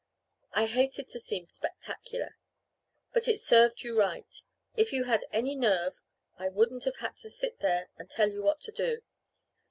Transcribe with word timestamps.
I 0.53 0.65
hated 0.65 1.09
to 1.09 1.19
seem 1.19 1.45
spectacular, 1.47 2.35
but 3.13 3.27
it 3.27 3.39
served 3.39 3.83
you 3.83 3.95
right. 3.99 4.35
If 4.75 4.91
you'd 4.91 5.05
had 5.05 5.25
any 5.31 5.53
nerve 5.53 5.93
I 6.39 6.49
wouldn't 6.49 6.85
have 6.85 6.95
had 7.01 7.17
to 7.17 7.29
sit 7.29 7.59
there 7.59 7.89
and 7.99 8.09
tell 8.09 8.31
you 8.31 8.41
what 8.41 8.59
to 8.61 8.71
do. 8.71 9.03